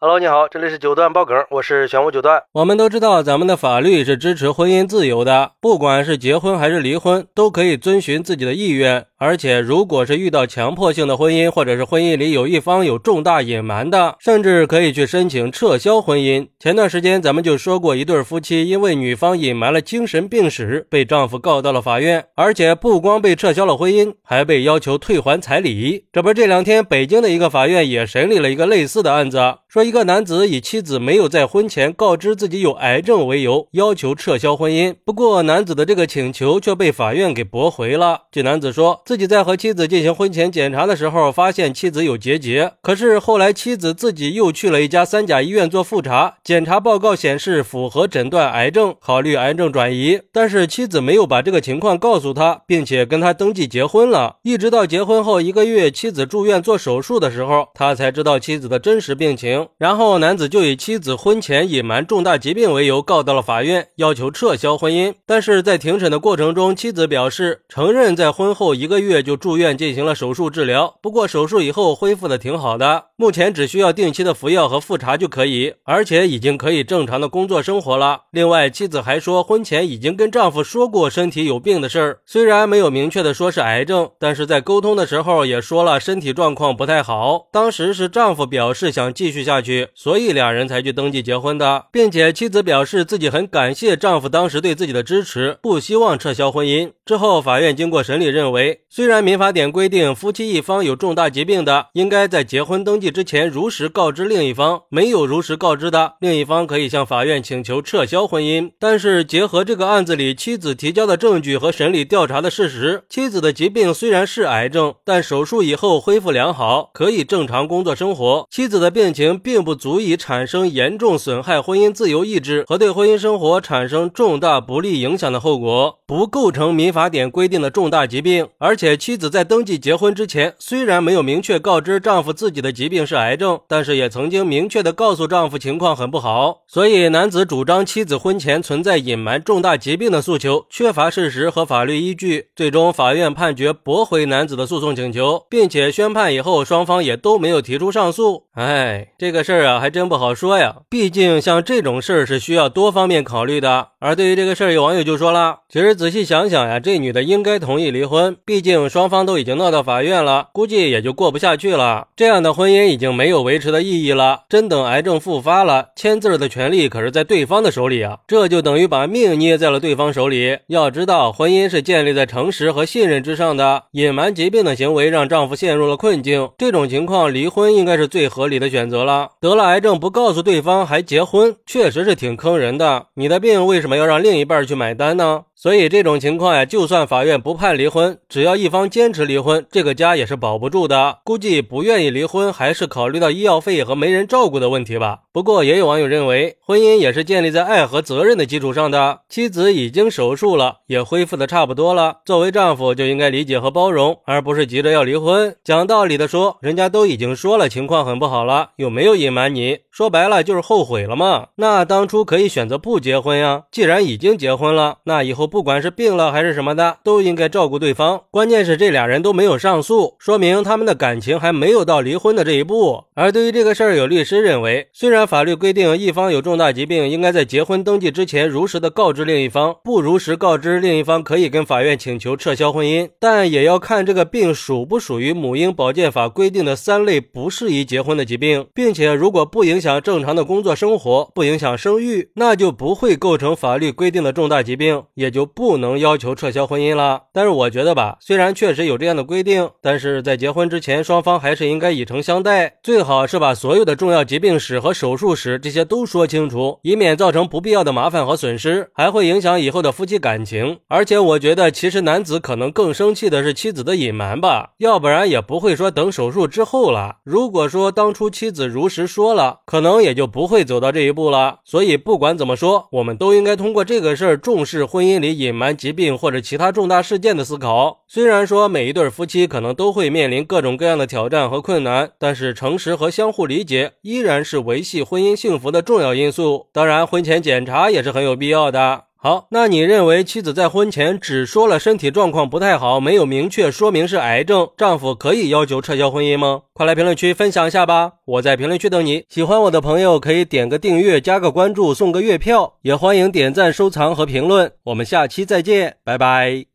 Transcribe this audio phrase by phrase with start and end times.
[0.00, 2.44] Hello，你好，这里是九段爆梗，我是玄武九段。
[2.52, 9.07] 我们都知道，咱们的法律是支持婚姻自由的，不管是结婚还是离婚，都可以遵循自己的意愿。
[9.20, 16.46] 而且，如果是遇到强迫性的婚姻，或者是婚姻里有一方有重大隐瞒的，甚至可以去申请撤销婚姻。
[16.60, 26.04] 前段时间咱们就说过，一对夫妻因为女方隐瞒了精神病史，被丈夫告到了法院，而且不光被撤销了婚姻，还被要求退还彩礼。
[26.12, 34.94] 这不，这两天北京的一个法院也审理了一个类似的案子，说一个男子以妻子没有在婚前告知自己有癌症为由，要求撤销婚姻。
[35.04, 38.20] 不过，男子的这个请求却被法院给驳回了。
[38.30, 39.02] 据男子说。
[39.08, 42.72] 自己在和妻子进行婚前检查的时候，发现妻子有结节。
[42.82, 50.20] 可是后来妻子自己又去了一家三甲医院做复查，检查报告显示符合诊断癌症，考虑癌症转移。
[50.30, 54.36] 但是妻子没有把这个情况告诉他，并且跟他登记结婚了。
[54.42, 59.68] 一直到结婚后一个月，妻子住院做手术的时候，他才知道妻子的真实病情。
[59.78, 65.14] 然后男子就以妻子婚前隐瞒重大疾病为由，告到了法院，要求撤销婚姻。
[65.24, 68.97] 但是在庭审的过程中，妻子表示承认在婚后一个。
[69.00, 78.22] 月就住院进行了手术治疗，不过手术以后恢复的挺好的，目前只需要定期的服药和复查就可以，而且已经可以正常的工作生活了。
[78.30, 87.48] 另外，妻子还说婚前已经跟丈夫说过身体有病的事儿，虽然没有明确的说是癌症，但是在沟通的时候也说了身体状况不太好。
[87.52, 96.92] 当时是丈夫表示想继续下去，所以两人才去登记结婚的，并且妻子表示自己很感谢丈夫当时对自己的支持，不希望撤销婚姻。
[97.04, 98.80] 之后，法院经过审理认为。
[98.90, 108.70] 虽然民法典规定，夫妻一方有重大疾病的，应该在结婚登记之前如实告知另一方；没有如实告知的，另一方可以向法院请求撤销婚姻。
[108.78, 118.48] 但是，结合这个案子里妻子提交的证据和审理调查的事实，妻子的疾病虽然是癌症，但手术以后恢复良好，可以正常工作生活。
[118.50, 128.78] 妻子的病情并不足以产生严重损害婚姻自由意志和对婚姻生活产生重大不利影响的后果，不构成民法典规定的重大疾病，而。
[128.78, 136.60] 且妻子在登记结婚之前，虽然没有明确告知丈夫自己的疾病是癌症，但是也曾经明确的告诉丈夫情况很不好。
[136.68, 142.50] 所以男子主张妻子婚前存在隐瞒重大疾病的诉求，缺乏事实和法律依据。
[142.54, 148.44] 最终法院判决驳回男子的诉讼请求，并且宣判以后，双方也都没有提出上诉。
[148.54, 150.76] 哎，这个事儿啊，还真不好说呀。
[150.88, 153.88] 毕竟像这种事儿是需要多方面考虑的。
[153.98, 158.88] 而对于这个事儿，有网友就说了，其实仔细想想呀，这女的应该同意离婚，毕竟。
[158.88, 162.06] 双方都已经闹到法院了，估计也就过不下去了。
[162.16, 164.42] 这样的婚姻已经没有维持的意义了。
[164.48, 170.58] 真等癌症复发了，签字的权利可是在对方的手里啊，这就等于把命捏在了对方手里。
[170.68, 173.82] 要知道，婚姻是建立在诚实和信任之上的。
[173.90, 179.30] 隐瞒疾病的行为让丈夫陷入了困境，这种情况离婚应该是最合理的选择了。
[179.40, 183.06] 得了癌症不告诉对方还结婚，确实是挺坑人的。
[183.14, 185.42] 你的病为什么要让另一半去买单呢？
[185.60, 191.18] 所以这种情况呀，就算法院不判离婚，只要一方坚持离婚，这个家也是保不住的。
[191.24, 195.22] 估计不愿意离婚，还是考虑到医药费和没人照顾的问题吧。
[195.38, 199.20] 不过也有网友认为，婚姻也是建立在爱和责任的基础上的。
[199.28, 205.54] 妻子已经手术了，也恢复的差不多了，作为丈夫就应该理解和包容，而不是急着要离婚。
[205.62, 211.50] 讲道理的说，人家都已经说了情况很不好了，又没有隐瞒你，说白了就是后悔了嘛。
[211.54, 213.62] 那当初可以选择不结婚呀。
[213.70, 215.46] 既然已经结婚了，那以后。
[215.46, 218.22] 不管是病了还是什么的，都应该照顾对方。
[218.30, 223.04] 关键是这俩人都没有上诉，说明他们的感情还没有到离婚的这一步。
[223.14, 245.48] 而对于这个事儿，有律师认为，虽然法律规定一方有重大疾病，应该在结婚登记之前如实的告知另一方，不如实告知另一方可以跟法院请求撤销婚姻，但也要看这个病属不属于母婴保健法规定的三类不适宜结婚的疾病，并且如果不影响正常的工作生活，不影响生育，那就不会构成法律规定的重大疾病，也就。
[245.58, 247.22] 不能要求撤销婚姻了。
[247.32, 260.80] 但是我觉得吧，虽然确实有这样的规定，但是在结婚之前，双方还是应该以诚相待，最好是把所有的重要疾病史和手手术时这些都说清楚，以免造成不必要的麻烦和损失，还会影响以后的夫妻感情。
[260.86, 267.16] 而且我觉得，其实男子可能更生气的是妻子的隐瞒吧，要不然也不会说等手术之后了。
[267.24, 271.60] 如果说当初妻子如实说了，可能也就不会走到这一步了。
[271.64, 275.38] 所以不管怎么说，我们都应该通过这个事儿重视婚姻里。
[275.38, 278.00] 隐瞒疾病或者其他重大事件的思考。
[278.06, 286.66] 虽然说每一对夫妻可能都会面临各种各样的挑战和困难，但是诚实和相互理解依然是维系婚姻幸福的重要因素。
[286.72, 289.04] 当然，婚前检查也是很有必要的。
[289.20, 296.62] 好，那你认为妻子在婚前只说了身体状况不太好，没有明确说明是癌症，丈夫可以要求撤销婚姻吗？
[296.72, 298.12] 快来评论区分享一下吧！
[298.26, 299.24] 我在评论区等你。
[299.28, 304.70] 喜欢我的朋友可以点个订阅、加个关注、送个月票，也欢迎点赞、收藏和评论。
[304.84, 306.68] 我们下期再见，拜拜。